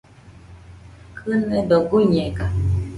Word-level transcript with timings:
Kɨnedo 1.17 1.77
guiñega 1.89 2.45